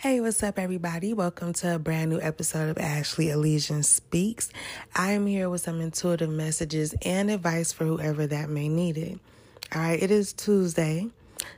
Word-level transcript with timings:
Hey, 0.00 0.18
what's 0.22 0.42
up, 0.42 0.58
everybody? 0.58 1.12
Welcome 1.12 1.52
to 1.52 1.74
a 1.74 1.78
brand 1.78 2.08
new 2.08 2.18
episode 2.22 2.70
of 2.70 2.78
Ashley 2.78 3.28
Elysian 3.28 3.82
Speaks. 3.82 4.50
I 4.96 5.10
am 5.10 5.26
here 5.26 5.50
with 5.50 5.60
some 5.60 5.82
intuitive 5.82 6.30
messages 6.30 6.94
and 7.04 7.30
advice 7.30 7.70
for 7.70 7.84
whoever 7.84 8.26
that 8.26 8.48
may 8.48 8.70
need 8.70 8.96
it. 8.96 9.18
All 9.74 9.82
right, 9.82 10.02
it 10.02 10.10
is 10.10 10.32
Tuesday, 10.32 11.10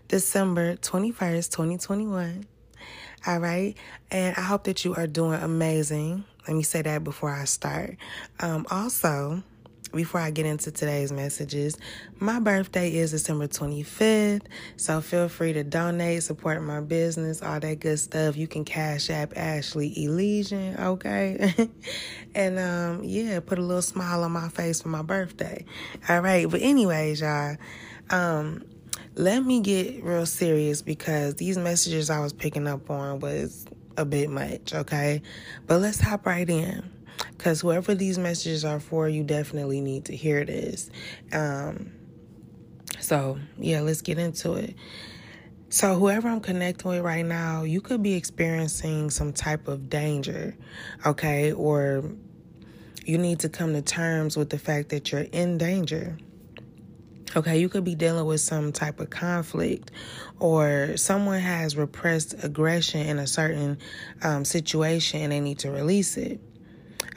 December 0.08 0.74
21st, 0.74 1.52
2021. 1.52 2.44
All 3.28 3.38
right, 3.38 3.76
and 4.10 4.36
I 4.36 4.40
hope 4.40 4.64
that 4.64 4.84
you 4.84 4.96
are 4.96 5.06
doing 5.06 5.40
amazing. 5.40 6.24
Let 6.48 6.56
me 6.56 6.64
say 6.64 6.82
that 6.82 7.04
before 7.04 7.30
I 7.30 7.44
start. 7.44 7.96
Um, 8.40 8.66
also, 8.72 9.44
before 9.92 10.20
I 10.20 10.30
get 10.30 10.46
into 10.46 10.70
today's 10.70 11.12
messages, 11.12 11.76
my 12.18 12.40
birthday 12.40 12.94
is 12.94 13.10
December 13.10 13.48
25th, 13.48 14.42
so 14.76 15.00
feel 15.00 15.28
free 15.28 15.52
to 15.52 15.64
donate, 15.64 16.22
support 16.22 16.62
my 16.62 16.80
business, 16.80 17.42
all 17.42 17.60
that 17.60 17.80
good 17.80 17.98
stuff. 17.98 18.36
You 18.36 18.46
can 18.46 18.64
cash 18.64 19.10
app 19.10 19.36
Ashley 19.36 19.92
Elysian, 20.04 20.76
okay? 20.78 21.68
and 22.34 22.58
um, 22.58 23.04
yeah, 23.04 23.40
put 23.40 23.58
a 23.58 23.62
little 23.62 23.82
smile 23.82 24.24
on 24.24 24.32
my 24.32 24.48
face 24.48 24.82
for 24.82 24.88
my 24.88 25.02
birthday. 25.02 25.64
All 26.08 26.20
right, 26.20 26.48
but 26.48 26.62
anyways, 26.62 27.20
y'all, 27.20 27.56
um, 28.10 28.64
let 29.14 29.44
me 29.44 29.60
get 29.60 30.02
real 30.02 30.26
serious 30.26 30.82
because 30.82 31.34
these 31.34 31.58
messages 31.58 32.10
I 32.10 32.20
was 32.20 32.32
picking 32.32 32.66
up 32.66 32.88
on 32.90 33.20
was 33.20 33.66
a 33.96 34.04
bit 34.04 34.30
much, 34.30 34.74
okay? 34.74 35.22
But 35.66 35.80
let's 35.80 36.00
hop 36.00 36.26
right 36.26 36.48
in 36.48 36.90
because 37.42 37.60
whoever 37.60 37.92
these 37.92 38.18
messages 38.18 38.64
are 38.64 38.78
for, 38.78 39.08
you 39.08 39.24
definitely 39.24 39.80
need 39.80 40.04
to 40.04 40.14
hear 40.14 40.44
this. 40.44 40.88
Um, 41.32 41.90
so, 43.00 43.36
yeah, 43.58 43.80
let's 43.80 44.00
get 44.00 44.16
into 44.16 44.52
it. 44.52 44.76
So, 45.68 45.98
whoever 45.98 46.28
I'm 46.28 46.38
connecting 46.38 46.88
with 46.88 47.00
right 47.00 47.26
now, 47.26 47.64
you 47.64 47.80
could 47.80 48.00
be 48.00 48.14
experiencing 48.14 49.10
some 49.10 49.32
type 49.32 49.66
of 49.66 49.90
danger, 49.90 50.56
okay? 51.04 51.50
Or 51.50 52.04
you 53.04 53.18
need 53.18 53.40
to 53.40 53.48
come 53.48 53.72
to 53.72 53.82
terms 53.82 54.36
with 54.36 54.48
the 54.48 54.58
fact 54.58 54.90
that 54.90 55.10
you're 55.10 55.22
in 55.22 55.58
danger. 55.58 56.16
Okay, 57.34 57.58
you 57.58 57.68
could 57.68 57.82
be 57.82 57.96
dealing 57.96 58.26
with 58.26 58.40
some 58.40 58.70
type 58.70 59.00
of 59.00 59.10
conflict, 59.10 59.90
or 60.38 60.96
someone 60.96 61.40
has 61.40 61.76
repressed 61.76 62.36
aggression 62.44 63.00
in 63.00 63.18
a 63.18 63.26
certain 63.26 63.78
um, 64.22 64.44
situation 64.44 65.22
and 65.22 65.32
they 65.32 65.40
need 65.40 65.58
to 65.60 65.72
release 65.72 66.16
it. 66.16 66.40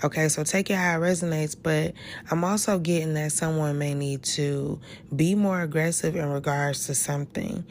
Okay, 0.03 0.27
so 0.27 0.43
take 0.43 0.69
it 0.69 0.75
how 0.75 0.97
it 0.97 1.01
resonates, 1.01 1.55
but 1.61 1.93
I'm 2.29 2.43
also 2.43 2.79
getting 2.79 3.13
that 3.13 3.31
someone 3.31 3.77
may 3.77 3.93
need 3.93 4.23
to 4.23 4.79
be 5.15 5.35
more 5.35 5.61
aggressive 5.61 6.15
in 6.15 6.29
regards 6.29 6.87
to 6.87 6.95
something. 6.95 7.65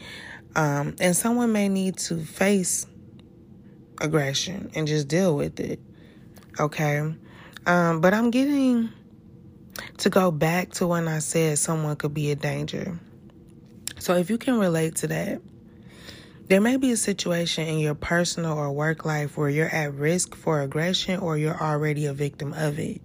Um, 0.57 0.97
and 1.01 1.17
someone 1.17 1.53
may 1.53 1.69
need 1.69 1.99
to 1.99 2.19
face 2.25 2.87
aggression 4.01 4.71
and 4.75 4.87
just 4.87 5.09
deal 5.09 5.37
with 5.37 5.61
it. 5.61 5.81
Okay. 6.59 7.15
Um, 7.67 8.01
but 8.01 8.15
I'm 8.15 8.31
getting 8.31 8.91
to 9.99 10.11
go 10.11 10.31
back 10.31 10.71
to 10.75 10.87
when 10.87 11.09
I 11.09 11.19
said 11.19 11.59
someone 11.59 11.97
could 11.97 12.15
be 12.15 12.31
a 12.31 12.37
danger. 12.37 12.99
So 13.99 14.15
if 14.15 14.31
you 14.31 14.39
can 14.39 14.59
relate 14.59 14.97
to 14.97 15.09
that, 15.09 15.41
there 16.47 16.61
may 16.61 16.77
be 16.77 16.93
a 16.93 16.97
situation 16.97 17.67
in 17.67 17.79
your 17.79 17.95
personal 17.95 18.59
or 18.59 18.71
work 18.71 19.05
life 19.05 19.37
where 19.37 19.49
you're 19.49 19.69
at 19.69 19.95
risk 19.95 20.35
for 20.35 20.61
aggression 20.61 21.21
or 21.21 21.39
you're 21.39 21.61
already 21.61 22.07
a 22.07 22.13
victim 22.13 22.53
of 22.53 22.79
it. 22.79 23.01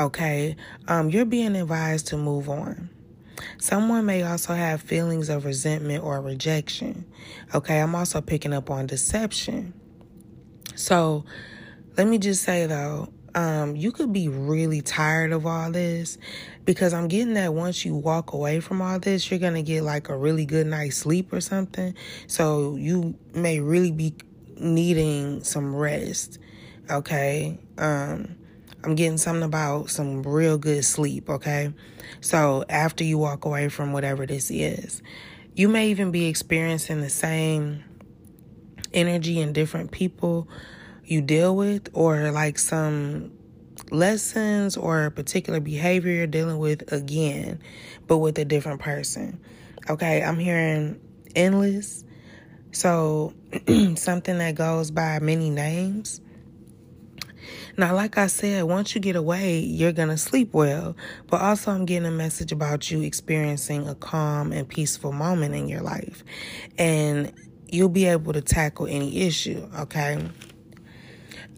Okay, 0.00 0.56
um, 0.88 1.10
you're 1.10 1.24
being 1.24 1.54
advised 1.54 2.08
to 2.08 2.16
move 2.16 2.48
on. 2.48 2.90
Someone 3.58 4.06
may 4.06 4.22
also 4.22 4.54
have 4.54 4.80
feelings 4.80 5.28
of 5.28 5.44
resentment 5.44 6.02
or 6.02 6.20
rejection. 6.20 7.04
Okay, 7.54 7.80
I'm 7.80 7.94
also 7.94 8.20
picking 8.20 8.52
up 8.52 8.70
on 8.70 8.86
deception. 8.86 9.74
So, 10.74 11.24
let 11.96 12.06
me 12.06 12.18
just 12.18 12.42
say 12.42 12.66
though, 12.66 13.13
um, 13.34 13.74
you 13.74 13.90
could 13.90 14.12
be 14.12 14.28
really 14.28 14.80
tired 14.80 15.32
of 15.32 15.46
all 15.46 15.70
this 15.70 16.18
because 16.64 16.94
I'm 16.94 17.08
getting 17.08 17.34
that 17.34 17.52
once 17.52 17.84
you 17.84 17.94
walk 17.94 18.32
away 18.32 18.60
from 18.60 18.80
all 18.80 18.98
this, 18.98 19.30
you're 19.30 19.40
going 19.40 19.54
to 19.54 19.62
get 19.62 19.82
like 19.82 20.08
a 20.08 20.16
really 20.16 20.46
good 20.46 20.66
night's 20.66 20.96
sleep 20.96 21.32
or 21.32 21.40
something. 21.40 21.94
So 22.26 22.76
you 22.76 23.16
may 23.34 23.60
really 23.60 23.90
be 23.90 24.14
needing 24.56 25.42
some 25.42 25.74
rest. 25.74 26.38
Okay. 26.90 27.58
Um, 27.76 28.36
I'm 28.84 28.94
getting 28.94 29.18
something 29.18 29.42
about 29.42 29.90
some 29.90 30.22
real 30.22 30.58
good 30.58 30.84
sleep. 30.84 31.28
Okay. 31.28 31.72
So 32.20 32.64
after 32.68 33.02
you 33.02 33.18
walk 33.18 33.44
away 33.44 33.68
from 33.68 33.92
whatever 33.92 34.26
this 34.26 34.50
is, 34.50 35.02
you 35.54 35.68
may 35.68 35.88
even 35.90 36.10
be 36.10 36.26
experiencing 36.26 37.00
the 37.00 37.10
same 37.10 37.84
energy 38.92 39.40
in 39.40 39.52
different 39.52 39.90
people 39.90 40.48
you 41.06 41.20
deal 41.22 41.56
with 41.56 41.88
or 41.92 42.30
like 42.30 42.58
some 42.58 43.32
lessons 43.90 44.76
or 44.76 45.06
a 45.06 45.10
particular 45.10 45.60
behavior 45.60 46.12
you're 46.12 46.26
dealing 46.26 46.58
with 46.58 46.90
again, 46.92 47.60
but 48.06 48.18
with 48.18 48.38
a 48.38 48.44
different 48.44 48.80
person. 48.80 49.40
Okay, 49.88 50.22
I'm 50.22 50.38
hearing 50.38 51.00
endless. 51.34 52.04
So, 52.72 53.34
something 53.96 54.38
that 54.38 54.54
goes 54.54 54.90
by 54.90 55.18
many 55.20 55.50
names. 55.50 56.20
Now, 57.76 57.94
like 57.94 58.18
I 58.18 58.28
said, 58.28 58.64
once 58.64 58.94
you 58.94 59.00
get 59.00 59.16
away, 59.16 59.58
you're 59.58 59.92
going 59.92 60.08
to 60.08 60.16
sleep 60.16 60.54
well. 60.54 60.96
But 61.28 61.40
also, 61.40 61.72
I'm 61.72 61.84
getting 61.84 62.06
a 62.06 62.10
message 62.10 62.52
about 62.52 62.90
you 62.90 63.02
experiencing 63.02 63.88
a 63.88 63.94
calm 63.94 64.52
and 64.52 64.68
peaceful 64.68 65.12
moment 65.12 65.54
in 65.54 65.68
your 65.68 65.82
life. 65.82 66.24
And 66.78 67.32
you'll 67.68 67.88
be 67.88 68.06
able 68.06 68.32
to 68.32 68.40
tackle 68.40 68.86
any 68.86 69.22
issue, 69.22 69.68
okay? 69.78 70.18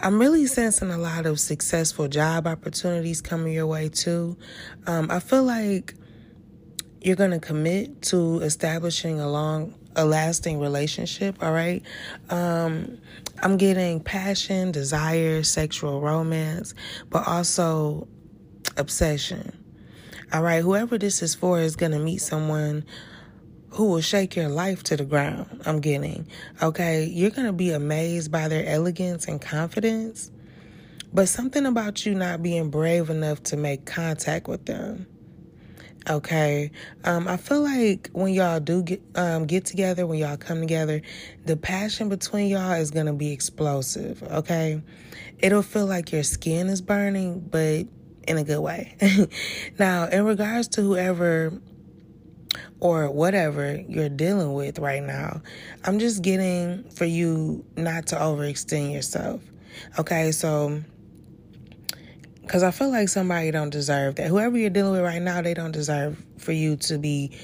I'm 0.01 0.19
really 0.19 0.47
sensing 0.47 0.91
a 0.91 0.99
lot 0.99 1.25
of 1.25 1.41
successful 1.41 2.07
job 2.07 2.47
opportunities 2.47 3.23
coming 3.23 3.55
your 3.55 3.67
way 3.67 3.89
too. 3.89 4.37
Um, 4.87 5.11
I 5.11 5.21
feel 5.21 5.43
like 5.43 5.95
you're 7.01 7.17
going 7.17 7.31
to 7.31 7.39
commit 7.39 8.03
to 8.03 8.41
establishing 8.41 9.21
a 9.21 9.29
long, 9.29 9.75
a 9.95 10.05
lasting 10.05 10.61
relationship. 10.61 11.43
All 11.43 11.53
right. 11.53 11.83
Um, 12.29 12.99
I'm 13.43 13.57
getting 13.57 14.01
passion, 14.01 14.71
desire, 14.71 15.43
sexual 15.43 16.03
romance, 16.03 16.75
but 17.09 17.27
also 17.27 18.07
obsession. 18.77 19.57
All 20.31 20.43
right. 20.43 20.63
Whoever 20.63 20.99
this 20.99 21.23
is 21.23 21.35
for 21.35 21.59
is 21.59 21.75
going 21.75 21.93
to 21.93 21.99
meet 21.99 22.19
someone 22.19 22.85
who 23.77 23.91
will 23.91 24.01
shake 24.01 24.37
your 24.37 24.49
life 24.49 24.83
to 24.83 24.97
the 24.97 25.05
ground. 25.05 25.61
I'm 25.67 25.81
getting. 25.81 26.27
Okay, 26.63 27.05
you're 27.05 27.31
going 27.31 27.47
to 27.47 27.53
be 27.53 27.73
amazed 27.73 28.33
by 28.33 28.49
their 28.49 28.65
elegance 28.67 29.29
and 29.29 29.39
confidence, 29.39 30.31
but 31.13 31.29
something 31.29 31.67
about 31.67 32.07
you 32.07 32.15
not 32.15 32.43
being 32.43 32.71
brave 32.71 33.11
enough 33.11 33.43
to 33.45 33.59
make 33.59 33.85
contact 33.85 34.49
with 34.49 34.65
them. 34.65 35.07
Okay, 36.09 36.71
um, 37.05 37.29
I 37.29 37.37
feel 37.37 37.61
like 37.61 38.09
when 38.13 38.33
y'all 38.33 38.61
do 38.61 38.83
get 38.83 39.03
um, 39.15 39.45
get 39.45 39.67
together, 39.67 40.07
when 40.07 40.21
y'all 40.21 40.39
come 40.39 40.61
together, 40.61 41.03
the 41.45 41.57
passion 41.57 42.09
between 42.09 42.49
y'all 42.49 42.73
is 42.73 42.91
gonna 42.91 43.13
be 43.13 43.33
explosive. 43.33 44.23
Okay, 44.23 44.81
it'll 45.41 45.63
feel 45.63 45.87
like 45.87 46.13
your 46.13 46.23
skin 46.23 46.69
is 46.69 46.81
burning, 46.81 47.41
but 47.41 47.87
in 48.27 48.39
a 48.39 48.45
good 48.45 48.61
way. 48.61 48.97
now, 49.79 50.07
in 50.07 50.25
regards 50.25 50.69
to 50.69 50.83
whoever 50.83 51.53
or 52.81 53.11
whatever 53.11 53.83
you're 53.89 54.09
dealing 54.09 54.53
with 54.55 54.79
right 54.79 55.03
now. 55.03 55.41
I'm 55.85 55.99
just 55.99 56.23
getting 56.23 56.85
for 56.91 57.05
you 57.05 57.65
not 57.77 58.09
to 58.09 58.17
overextend 58.17 58.93
yourself. 58.93 59.43
Okay, 59.99 60.33
so 60.33 60.83
because 62.43 62.63
I 62.63 62.71
feel 62.71 62.91
like 62.91 63.09
somebody 63.09 63.51
don't 63.51 63.71
deserve 63.71 64.17
that. 64.17 64.29
Whoever 64.29 64.57
you're 64.57 64.71
dealing 64.71 64.93
with 64.93 65.03
right 65.03 65.21
now, 65.21 65.43
they 65.43 65.55
don't 65.55 65.73
deserve 65.73 66.23
for 66.39 66.53
you 66.53 66.77
to 66.77 66.99
be 66.99 67.37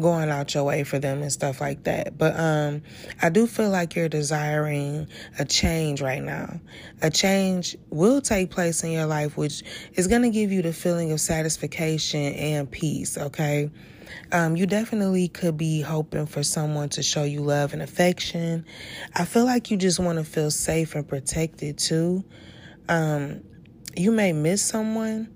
going 0.00 0.30
out 0.30 0.54
your 0.54 0.64
way 0.64 0.84
for 0.84 0.98
them 0.98 1.22
and 1.22 1.32
stuff 1.32 1.60
like 1.60 1.84
that. 1.84 2.16
But 2.16 2.38
um 2.38 2.82
I 3.20 3.30
do 3.30 3.46
feel 3.46 3.70
like 3.70 3.94
you're 3.94 4.08
desiring 4.08 5.08
a 5.38 5.44
change 5.44 6.00
right 6.00 6.22
now. 6.22 6.60
A 7.02 7.10
change 7.10 7.76
will 7.90 8.20
take 8.20 8.50
place 8.50 8.84
in 8.84 8.92
your 8.92 9.06
life 9.06 9.36
which 9.36 9.62
is 9.94 10.06
going 10.06 10.22
to 10.22 10.30
give 10.30 10.52
you 10.52 10.62
the 10.62 10.72
feeling 10.72 11.12
of 11.12 11.20
satisfaction 11.20 12.20
and 12.34 12.70
peace, 12.70 13.18
okay? 13.18 13.70
Um, 14.32 14.56
you 14.56 14.66
definitely 14.66 15.28
could 15.28 15.56
be 15.56 15.80
hoping 15.80 16.26
for 16.26 16.42
someone 16.42 16.88
to 16.90 17.02
show 17.02 17.24
you 17.24 17.40
love 17.40 17.72
and 17.72 17.82
affection. 17.82 18.64
I 19.14 19.24
feel 19.24 19.44
like 19.44 19.70
you 19.70 19.76
just 19.76 19.98
want 19.98 20.18
to 20.18 20.24
feel 20.24 20.50
safe 20.50 20.94
and 20.94 21.06
protected 21.06 21.78
too. 21.78 22.24
Um, 22.88 23.42
you 23.96 24.12
may 24.12 24.32
miss 24.32 24.62
someone, 24.62 25.34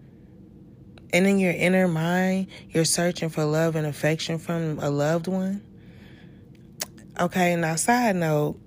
and 1.13 1.27
in 1.27 1.39
your 1.39 1.53
inner 1.53 1.89
mind, 1.89 2.49
you're 2.71 2.85
searching 2.85 3.29
for 3.29 3.45
love 3.45 3.77
and 3.77 3.87
affection 3.87 4.39
from 4.39 4.79
a 4.79 4.91
loved 4.91 5.27
one. 5.27 5.63
Okay, 7.21 7.57
now, 7.57 7.77
side 7.77 8.17
note, 8.17 8.59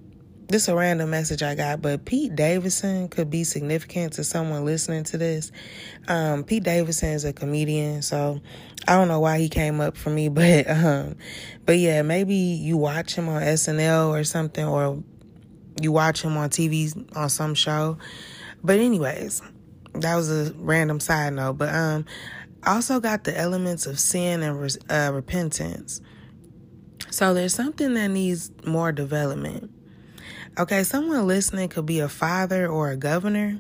this 0.48 0.64
is 0.64 0.70
a 0.70 0.76
random 0.76 1.10
message 1.10 1.42
I 1.42 1.56
got, 1.56 1.82
but 1.82 2.06
Pete 2.06 2.36
Davidson 2.36 3.10
could 3.10 3.30
be 3.30 3.44
significant 3.44 4.14
to 4.14 4.24
someone 4.24 4.64
listening 4.64 5.04
to 5.06 5.18
this. 5.18 5.52
Um, 6.08 6.44
Pete 6.44 6.64
Davidson 6.64 7.10
is 7.10 7.26
a 7.26 7.34
comedian, 7.34 8.02
so 8.02 8.42
I 8.88 8.96
don't 8.96 9.08
know 9.08 9.20
why 9.20 9.40
he 9.40 9.50
came 9.50 9.82
up 9.82 9.98
for 9.98 10.12
me, 10.12 10.30
but 10.30 10.70
um, 10.70 11.16
but 11.66 11.78
yeah, 11.78 12.04
maybe 12.04 12.36
you 12.36 12.78
watch 12.78 13.16
him 13.16 13.28
on 13.28 13.42
SNL 13.42 14.10
or 14.10 14.24
something, 14.24 14.66
or 14.66 15.04
you 15.82 15.92
watch 15.92 16.22
him 16.22 16.38
on 16.38 16.50
TV 16.50 16.94
on 17.16 17.30
some 17.30 17.56
show. 17.56 17.98
But 18.64 18.80
anyways, 18.80 19.42
that 19.94 20.16
was 20.16 20.30
a 20.30 20.54
random 20.58 21.00
side 21.00 21.34
note. 21.34 21.54
But 21.54 21.74
um, 21.74 22.06
also 22.66 23.00
got 23.00 23.24
the 23.24 23.38
elements 23.38 23.86
of 23.86 24.00
sin 24.00 24.44
and 24.44 24.78
uh, 24.90 25.12
repentance. 25.14 26.02
So 27.10 27.34
there's 27.34 27.54
something 27.54 27.94
that 27.94 28.08
needs 28.10 28.52
more 28.66 28.92
development. 28.92 29.72
Okay, 30.57 30.86
someone 30.86 31.28
listening 31.28 31.68
could 31.68 31.86
be 31.86 32.00
a 32.00 32.07
father 32.07 32.66
or 32.66 32.90
a 32.90 32.96
governor. 32.96 33.60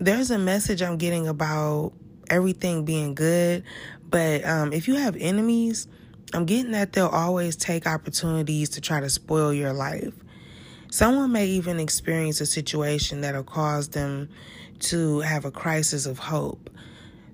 There's 0.00 0.32
a 0.32 0.38
message 0.38 0.82
I'm 0.82 0.96
getting 0.96 1.28
about 1.28 1.92
everything 2.28 2.84
being 2.84 3.14
good, 3.14 3.62
but 4.10 4.44
um, 4.44 4.72
if 4.72 4.88
you 4.88 4.96
have 4.96 5.14
enemies, 5.14 5.86
I'm 6.34 6.44
getting 6.44 6.72
that 6.72 6.92
they'll 6.92 7.06
always 7.06 7.54
take 7.54 7.86
opportunities 7.86 8.70
to 8.70 8.80
try 8.80 8.98
to 8.98 9.08
spoil 9.08 9.52
your 9.52 9.72
life. 9.72 10.12
Someone 10.90 11.30
may 11.30 11.46
even 11.46 11.78
experience 11.78 12.40
a 12.40 12.46
situation 12.46 13.20
that'll 13.20 13.44
cause 13.44 13.90
them 13.90 14.30
to 14.80 15.20
have 15.20 15.44
a 15.44 15.52
crisis 15.52 16.04
of 16.06 16.18
hope. 16.18 16.68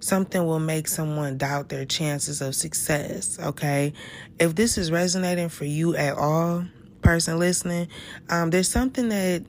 Something 0.01 0.45
will 0.45 0.61
make 0.61 0.89
someone 0.89 1.39
doubt 1.39 1.71
their 1.71 1.87
chances 1.87 2.43
of 2.43 2.55
success, 2.55 3.39
okay? 3.41 3.95
If 4.39 4.57
this 4.57 4.77
is 4.77 4.93
resonating 4.93 5.49
for 5.49 5.65
you 5.65 5.97
at 5.97 6.19
all, 6.19 6.67
person 7.05 7.39
listening, 7.39 7.89
um, 8.29 8.51
there's 8.51 8.69
something 8.69 9.09
that 9.11 9.45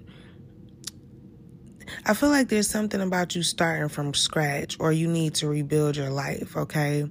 I 2.06 2.14
feel 2.14 2.30
like 2.30 2.50
there's 2.50 2.70
something 2.70 3.02
about 3.02 3.36
you 3.36 3.44
starting 3.44 3.90
from 3.90 4.14
scratch 4.14 4.78
or 4.80 4.92
you 4.92 5.08
need 5.08 5.36
to 5.36 5.48
rebuild 5.48 5.96
your 5.98 6.10
life, 6.10 6.56
okay? 6.58 7.10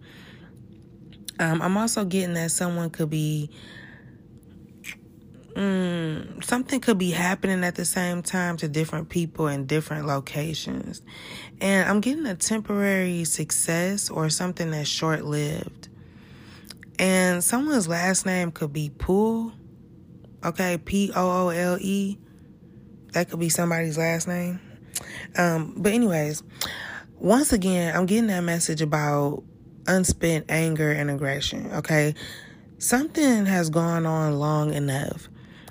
Um, 1.39 1.63
I'm 1.63 1.77
also 1.77 2.05
getting 2.05 2.35
that 2.35 2.51
someone 2.51 2.91
could 2.91 3.11
be 3.11 3.51
Mm, 5.55 6.43
something 6.43 6.81
could 6.81 6.99
be 6.99 7.13
happening 7.13 7.63
at 7.63 7.77
the 7.77 7.85
same 7.85 8.23
time 8.23 8.57
to 8.57 8.67
different 8.67 9.09
people 9.09 9.47
in 9.47 9.67
different 9.67 10.07
locations. 10.07 11.01
And 11.61 11.89
I'm 11.89 12.01
getting 12.01 12.27
a 12.27 12.35
temporary 12.35 13.23
success 13.25 14.11
or 14.11 14.31
something 14.31 14.73
that's 14.73 14.89
short 14.89 15.25
lived. 15.25 15.89
And 16.99 17.43
someone's 17.43 17.87
last 17.87 18.27
name 18.27 18.51
could 18.51 18.73
be 18.73 18.91
Poole. 18.91 19.53
Okay, 20.45 20.79
P 20.79 21.11
O 21.15 21.47
O 21.47 21.49
L 21.49 21.79
E. 21.81 22.19
That 23.13 23.31
could 23.31 23.41
be 23.41 23.49
somebody's 23.49 23.97
last 23.97 24.27
name. 24.27 24.61
Um, 25.37 25.75
but, 25.77 25.93
anyways, 25.93 26.43
once 27.15 27.53
again, 27.53 27.95
I'm 27.97 28.07
getting 28.07 28.27
that 28.27 28.43
message 28.43 28.83
about 28.83 29.45
unspent 29.87 30.47
anger 30.49 30.91
and 30.91 31.11
aggression. 31.11 31.71
Okay, 31.73 32.15
something 32.79 33.47
has 33.47 33.71
gone 33.71 34.07
on 34.07 34.39
long 34.39 34.75
enough 34.75 35.29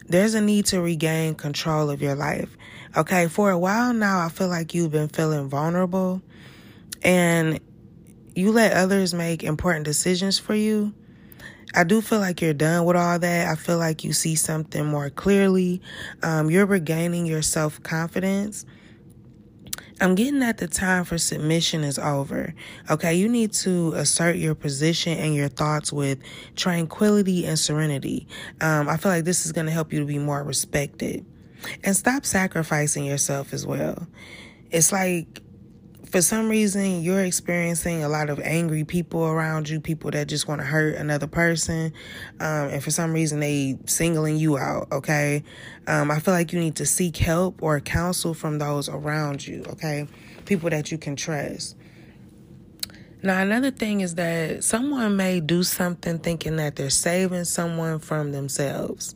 there's 0.07 0.33
a 0.33 0.41
need 0.41 0.65
to 0.67 0.81
regain 0.81 1.35
control 1.35 1.89
of 1.89 2.01
your 2.01 2.15
life. 2.15 2.57
Okay, 2.95 3.27
for 3.27 3.49
a 3.49 3.57
while 3.57 3.93
now, 3.93 4.19
I 4.19 4.29
feel 4.29 4.47
like 4.47 4.73
you've 4.73 4.91
been 4.91 5.07
feeling 5.07 5.49
vulnerable 5.49 6.21
and 7.01 7.59
you 8.35 8.51
let 8.51 8.73
others 8.73 9.13
make 9.13 9.43
important 9.43 9.85
decisions 9.85 10.37
for 10.37 10.53
you. 10.53 10.93
I 11.75 11.83
do 11.83 12.01
feel 12.01 12.19
like 12.19 12.41
you're 12.41 12.53
done 12.53 12.85
with 12.85 12.95
all 12.95 13.19
that. 13.19 13.47
I 13.47 13.55
feel 13.55 13.77
like 13.77 14.03
you 14.03 14.13
see 14.13 14.35
something 14.35 14.85
more 14.85 15.09
clearly. 15.09 15.81
Um, 16.21 16.49
you're 16.49 16.65
regaining 16.65 17.25
your 17.25 17.41
self 17.41 17.81
confidence 17.83 18.65
I'm 20.01 20.15
getting 20.15 20.39
that 20.39 20.57
the 20.57 20.67
time 20.67 21.05
for 21.05 21.17
submission 21.17 21.83
is 21.83 21.99
over. 21.99 22.53
Okay, 22.89 23.13
you 23.13 23.29
need 23.29 23.53
to 23.53 23.93
assert 23.93 24.37
your 24.37 24.55
position 24.55 25.17
and 25.17 25.35
your 25.35 25.49
thoughts 25.49 25.93
with 25.93 26.19
tranquility 26.55 27.45
and 27.45 27.57
serenity. 27.57 28.27
Um, 28.59 28.89
I 28.89 28.97
feel 28.97 29.11
like 29.11 29.23
this 29.23 29.45
is 29.45 29.51
going 29.51 29.67
to 29.67 29.71
help 29.71 29.93
you 29.93 29.99
to 29.99 30.05
be 30.05 30.19
more 30.19 30.43
respected. 30.43 31.25
And 31.83 31.95
stop 31.95 32.25
sacrificing 32.25 33.05
yourself 33.05 33.53
as 33.53 33.65
well. 33.65 34.07
It's 34.71 34.91
like 34.91 35.41
for 36.13 36.21
some 36.21 36.47
reason 36.47 37.01
you're 37.01 37.23
experiencing 37.23 38.03
a 38.03 38.07
lot 38.07 38.29
of 38.29 38.39
angry 38.41 38.83
people 38.83 39.25
around 39.25 39.67
you, 39.67 39.79
people 39.79 40.11
that 40.11 40.27
just 40.27 40.47
want 40.47 40.61
to 40.61 40.65
hurt 40.65 40.95
another 40.95 41.25
person, 41.25 41.91
um, 42.39 42.69
and 42.69 42.83
for 42.83 42.91
some 42.91 43.13
reason 43.13 43.39
they 43.39 43.79
singling 43.87 44.37
you 44.37 44.55
out. 44.55 44.87
Okay, 44.91 45.43
um, 45.87 46.11
I 46.11 46.19
feel 46.19 46.35
like 46.35 46.53
you 46.53 46.59
need 46.59 46.75
to 46.75 46.85
seek 46.85 47.17
help 47.17 47.63
or 47.63 47.79
counsel 47.79 48.35
from 48.35 48.59
those 48.59 48.87
around 48.89 49.47
you. 49.47 49.65
Okay, 49.69 50.07
people 50.45 50.69
that 50.69 50.91
you 50.91 50.99
can 50.99 51.15
trust. 51.15 51.75
Now, 53.23 53.41
another 53.41 53.71
thing 53.71 54.01
is 54.01 54.13
that 54.13 54.63
someone 54.63 55.15
may 55.15 55.39
do 55.39 55.63
something 55.63 56.19
thinking 56.19 56.57
that 56.57 56.75
they're 56.75 56.91
saving 56.91 57.45
someone 57.45 57.97
from 57.97 58.33
themselves. 58.33 59.15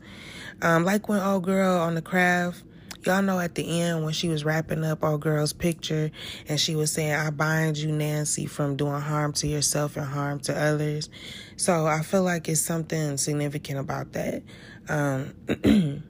Um, 0.64 0.84
like 0.84 1.08
when 1.08 1.22
old 1.22 1.44
girl 1.44 1.78
on 1.78 1.94
the 1.94 2.02
craft 2.02 2.64
Y'all 3.08 3.22
know 3.22 3.40
at 3.40 3.56
the 3.56 3.80
end 3.80 4.04
when 4.04 4.12
she 4.12 4.28
was 4.28 4.44
wrapping 4.44 4.84
up 4.84 5.02
our 5.02 5.18
girl's 5.18 5.54
picture 5.54 6.12
and 6.50 6.60
she 6.60 6.76
was 6.76 6.92
saying, 6.92 7.14
I 7.14 7.30
bind 7.30 7.78
you, 7.78 7.90
Nancy, 7.90 8.48
from 8.48 8.76
doing 8.76 9.00
harm 9.00 9.32
to 9.34 9.48
yourself 9.48 9.96
and 9.96 10.06
harm 10.06 10.42
to 10.42 10.54
others. 10.54 11.10
So 11.56 11.88
I 11.88 12.02
feel 12.02 12.24
like 12.24 12.50
it's 12.50 12.60
something 12.60 13.16
significant 13.16 13.80
about 13.80 14.12
that. 14.12 14.44
Um, 14.90 15.34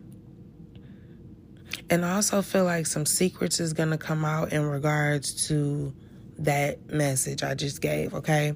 and 1.92 2.04
I 2.04 2.16
also 2.16 2.42
feel 2.42 2.64
like 2.64 2.88
some 2.88 3.06
secrets 3.06 3.60
is 3.60 3.74
going 3.74 3.92
to 3.92 4.00
come 4.00 4.26
out 4.26 4.52
in 4.52 4.66
regards 4.66 5.48
to 5.50 5.94
that 6.40 6.90
message 6.90 7.44
I 7.44 7.54
just 7.54 7.80
gave, 7.80 8.16
okay? 8.16 8.56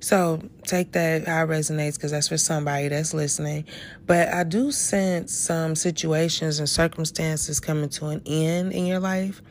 So 0.00 0.40
take 0.64 0.92
that 0.92 1.26
how 1.26 1.44
it 1.44 1.48
resonates 1.48 1.94
because 1.94 2.10
that's 2.10 2.28
for 2.28 2.36
somebody 2.36 2.88
that's 2.88 3.14
listening. 3.14 3.64
But 4.06 4.28
I 4.28 4.44
do 4.44 4.70
sense 4.72 5.32
some 5.32 5.74
situations 5.74 6.58
and 6.58 6.68
circumstances 6.68 7.60
coming 7.60 7.88
to 7.90 8.06
an 8.06 8.22
end 8.26 8.72
in 8.72 8.86
your 8.86 9.00
life, 9.00 9.42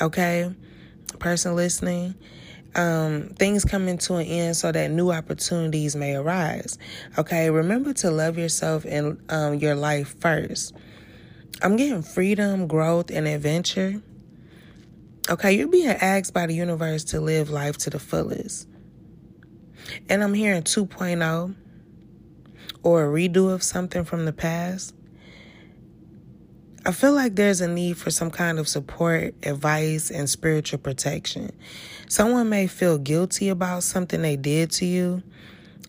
okay? 0.00 0.54
Person 1.18 1.56
listening. 1.56 2.14
Um, 2.76 3.34
things 3.36 3.64
coming 3.64 3.98
to 3.98 4.14
an 4.14 4.26
end 4.26 4.56
so 4.56 4.70
that 4.70 4.92
new 4.92 5.10
opportunities 5.10 5.96
may 5.96 6.14
arise. 6.14 6.78
Okay, 7.18 7.50
remember 7.50 7.92
to 7.94 8.12
love 8.12 8.38
yourself 8.38 8.84
and 8.84 9.20
um, 9.28 9.54
your 9.54 9.74
life 9.74 10.14
first. 10.20 10.72
I'm 11.62 11.76
getting 11.76 12.02
freedom, 12.02 12.68
growth, 12.68 13.10
and 13.10 13.26
adventure. 13.26 14.00
Okay, 15.28 15.52
you're 15.52 15.68
being 15.68 15.88
asked 15.88 16.32
by 16.32 16.46
the 16.46 16.54
universe 16.54 17.04
to 17.04 17.20
live 17.20 17.50
life 17.50 17.76
to 17.78 17.90
the 17.90 17.98
fullest. 17.98 18.69
And 20.08 20.22
I'm 20.22 20.34
hearing 20.34 20.62
2.0 20.62 21.54
or 22.82 23.04
a 23.04 23.08
redo 23.08 23.52
of 23.52 23.62
something 23.62 24.04
from 24.04 24.24
the 24.24 24.32
past. 24.32 24.94
I 26.86 26.92
feel 26.92 27.12
like 27.12 27.36
there's 27.36 27.60
a 27.60 27.68
need 27.68 27.98
for 27.98 28.10
some 28.10 28.30
kind 28.30 28.58
of 28.58 28.66
support, 28.66 29.34
advice, 29.42 30.10
and 30.10 30.28
spiritual 30.30 30.78
protection. 30.78 31.50
Someone 32.08 32.48
may 32.48 32.66
feel 32.66 32.96
guilty 32.96 33.50
about 33.50 33.82
something 33.82 34.22
they 34.22 34.36
did 34.36 34.70
to 34.72 34.86
you 34.86 35.22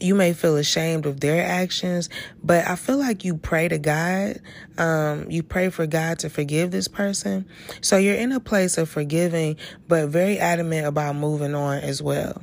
you 0.01 0.15
may 0.15 0.33
feel 0.33 0.57
ashamed 0.57 1.05
of 1.05 1.19
their 1.19 1.45
actions, 1.45 2.09
but 2.43 2.67
I 2.67 2.75
feel 2.75 2.97
like 2.97 3.23
you 3.23 3.37
pray 3.37 3.67
to 3.67 3.77
God. 3.77 4.41
Um, 4.77 5.29
you 5.29 5.43
pray 5.43 5.69
for 5.69 5.85
God 5.85 6.19
to 6.19 6.29
forgive 6.29 6.71
this 6.71 6.87
person. 6.87 7.45
So 7.81 7.97
you're 7.97 8.15
in 8.15 8.31
a 8.31 8.39
place 8.39 8.77
of 8.77 8.89
forgiving, 8.89 9.57
but 9.87 10.09
very 10.09 10.39
adamant 10.39 10.87
about 10.87 11.15
moving 11.15 11.53
on 11.53 11.77
as 11.79 12.01
well. 12.01 12.41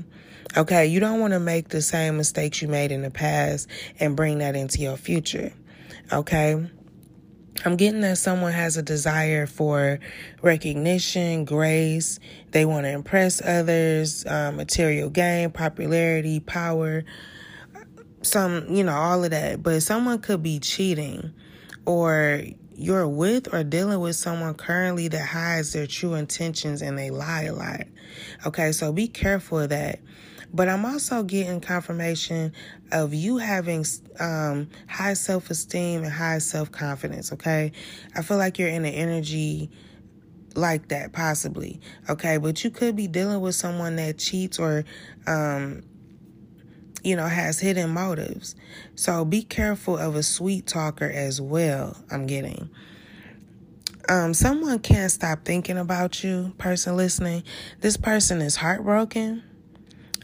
Okay, 0.59 0.87
you 0.87 1.01
don't 1.01 1.21
want 1.21 1.33
to 1.33 1.41
make 1.41 1.69
the 1.69 1.81
same 1.81 2.17
mistakes 2.17 2.61
you 2.61 2.69
made 2.69 2.93
in 2.93 3.03
the 3.03 3.11
past 3.11 3.69
and 4.01 4.17
bring 4.17 4.39
that 4.39 4.57
into 4.57 4.81
your 4.81 4.97
future. 4.97 5.53
Okay. 6.13 6.69
I'm 7.65 7.77
getting 7.77 8.03
that 8.03 8.19
someone 8.19 8.53
has 8.53 8.77
a 8.77 8.83
desire 8.83 9.47
for 9.47 9.99
recognition, 10.43 11.45
grace. 11.45 12.21
They 12.51 12.65
want 12.65 12.85
to 12.85 12.91
impress 12.91 13.41
others, 13.43 14.27
uh, 14.27 14.53
material 14.53 15.11
gain, 15.11 15.51
popularity, 15.51 16.41
power 16.41 17.05
some, 18.23 18.75
you 18.75 18.85
know, 18.85 18.95
all 18.95 19.25
of 19.25 19.31
that. 19.31 19.63
But 19.63 19.83
someone 19.83 20.21
could 20.21 20.43
be 20.43 20.59
cheating 20.59 21.33
or 21.87 22.43
you're 22.75 23.09
with 23.09 23.53
or 23.53 23.65
dealing 23.65 24.01
with 24.01 24.17
someone 24.17 24.55
currently 24.55 25.09
that 25.09 25.27
hides 25.27 25.73
their 25.73 25.87
true 25.87 26.15
intentions 26.15 26.83
and 26.83 26.99
they 26.99 27.11
lie 27.11 27.45
a 27.45 27.55
lot. 27.55 27.83
Okay, 28.47 28.73
so 28.73 28.93
be 28.93 29.09
careful 29.09 29.61
of 29.61 29.71
that. 29.71 30.01
But 30.53 30.69
I'm 30.69 30.85
also 30.85 31.23
getting 31.23 31.61
confirmation 31.61 32.53
of 32.91 33.13
you 33.13 33.37
having 33.39 33.85
um, 34.19 34.69
high 34.89 35.15
self 35.15 35.51
esteem 35.51 36.05
and 36.05 36.13
high 36.13 36.39
self 36.39 36.73
confidence. 36.73 37.33
Okay, 37.33 37.73
I 38.15 38.23
feel 38.23 38.39
like 38.39 38.59
you're 38.59 38.69
in 38.69 38.85
an 38.85 38.95
energy 38.95 39.71
like 40.55 40.89
that, 40.89 41.13
possibly. 41.13 41.81
Okay, 42.09 42.39
but 42.39 42.65
you 42.65 42.71
could 42.71 42.97
be 42.97 43.07
dealing 43.07 43.41
with 43.41 43.55
someone 43.55 43.97
that 43.97 44.19
cheats 44.19 44.59
or 44.59 44.85
um, 45.27 45.83
you 47.03 47.17
know, 47.17 47.27
has 47.27 47.59
hidden 47.59 47.91
motives. 47.91 48.55
So 48.95 49.25
be 49.25 49.43
careful 49.43 49.97
of 49.97 50.17
a 50.17 50.23
sweet 50.23 50.67
talker 50.67 51.11
as 51.11 51.41
well, 51.41 51.97
I'm 52.11 52.27
getting. 52.27 52.71
Um, 54.09 54.33
someone 54.33 54.79
can't 54.79 55.11
stop 55.11 55.45
thinking 55.45 55.77
about 55.77 56.25
you, 56.25 56.55
person 56.59 56.97
listening. 56.97 57.43
This 57.81 57.97
person 57.97 58.41
is 58.41 58.57
heartbroken. 58.57 59.43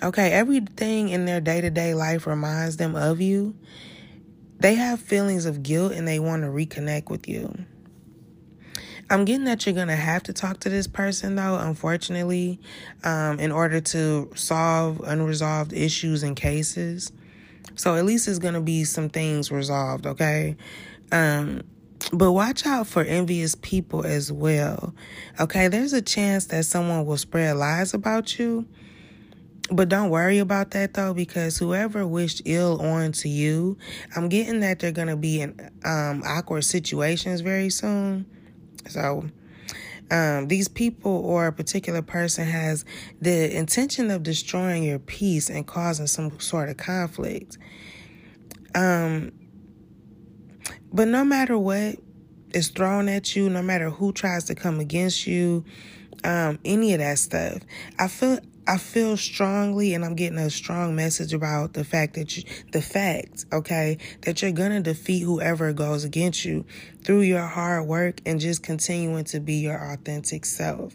Okay, 0.05 0.33
everything 0.33 1.09
in 1.09 1.25
their 1.25 1.41
day 1.41 1.63
to 1.63 1.71
day 1.71 1.95
life 1.95 2.27
reminds 2.27 2.77
them 2.77 2.95
of 2.95 3.23
you. 3.23 3.57
They 4.61 4.75
have 4.75 5.01
feelings 5.01 5.47
of 5.47 5.63
guilt 5.63 5.93
and 5.93 6.07
they 6.07 6.19
want 6.19 6.43
to 6.43 6.49
reconnect 6.49 7.09
with 7.09 7.27
you. 7.27 7.65
I'm 9.09 9.25
getting 9.25 9.45
that 9.45 9.65
you're 9.65 9.75
gonna 9.75 9.97
have 9.97 10.23
to 10.25 10.35
talk 10.35 10.61
to 10.61 10.69
this 10.69 10.87
person 10.87 11.37
though, 11.37 11.57
unfortunately, 11.57 12.61
um, 13.03 13.41
in 13.41 13.51
order 13.51 13.81
to 13.81 14.31
solve 14.35 15.01
unresolved 15.01 15.73
issues 15.73 16.23
and 16.23 16.37
cases. 16.37 17.11
So 17.75 17.95
at 17.95 18.05
least 18.05 18.29
it's 18.29 18.39
gonna 18.39 18.61
be 18.61 18.85
some 18.85 19.09
things 19.09 19.51
resolved, 19.51 20.07
okay? 20.07 20.59
Um, 21.13 21.63
but 22.13 22.33
watch 22.33 22.67
out 22.67 22.87
for 22.87 23.03
envious 23.03 23.55
people 23.55 24.05
as 24.05 24.31
well. 24.31 24.95
Okay, 25.41 25.69
there's 25.69 25.95
a 25.95 26.03
chance 26.03 26.45
that 26.47 26.67
someone 26.67 27.07
will 27.07 27.17
spread 27.17 27.57
lies 27.57 27.95
about 27.95 28.39
you. 28.39 28.67
But 29.71 29.89
don't 29.89 30.11
worry 30.11 30.39
about 30.39 30.73
that 30.73 30.95
though, 30.95 31.15
because 31.15 31.57
whoever 31.57 32.07
wished 32.07 32.43
ill 32.45 32.81
on 32.83 33.13
to 33.13 33.29
you, 33.29 33.79
I'm 34.15 34.29
getting 34.29 34.61
that 34.61 34.79
they're 34.79 34.93
gonna 34.93 35.17
be 35.17 35.41
in 35.41 35.59
um, 35.85 36.23
awkward 36.27 36.65
situations 36.65 37.41
very 37.41 37.71
soon. 37.71 38.27
So, 38.89 39.25
um, 40.11 40.49
these 40.49 40.69
people 40.69 41.13
or 41.25 41.47
a 41.47 41.53
particular 41.53 42.03
person 42.03 42.47
has 42.47 42.85
the 43.23 43.57
intention 43.57 44.11
of 44.11 44.23
destroying 44.23 44.83
your 44.83 44.99
peace 44.99 45.49
and 45.49 45.67
causing 45.67 46.07
some 46.07 46.39
sort 46.41 46.69
of 46.69 46.77
conflict. 46.77 47.57
Um, 48.75 49.33
but 50.93 51.09
no 51.09 51.25
matter 51.25 51.57
what 51.59 51.97
is 52.53 52.69
thrown 52.69 53.09
at 53.09 53.35
you, 53.35 53.49
no 53.49 53.63
matter 53.63 53.89
who 53.89 54.13
tries 54.13 54.45
to 54.45 54.55
come 54.55 54.79
against 54.79 55.27
you, 55.27 55.65
um, 56.23 56.59
any 56.65 56.93
of 56.93 57.01
that 57.01 57.19
stuff, 57.19 57.63
I 57.99 58.09
feel 58.09 58.41
I 58.67 58.79
feel 58.79 59.19
strongly, 59.19 59.93
and 59.93 60.05
I'm 60.05 60.15
getting 60.15 60.39
a 60.39 60.49
strong 60.49 60.97
message 60.97 61.35
about 61.35 61.75
the 61.75 61.85
fact 61.85 62.15
that 62.15 62.37
you, 62.37 62.45
the 62.73 62.81
fact, 62.81 63.45
okay, 63.53 63.99
that 64.23 64.41
you're 64.41 64.53
gonna 64.53 64.81
defeat 64.81 65.21
whoever 65.21 65.75
goes 65.75 66.05
against 66.05 66.47
you 66.47 66.65
through 67.03 67.23
your 67.23 67.47
hard 67.47 67.87
work 67.87 68.23
and 68.25 68.41
just 68.41 68.63
continuing 68.63 69.25
to 69.25 69.41
be 69.41 69.57
your 69.57 69.93
authentic 69.93 70.47
self. 70.47 70.95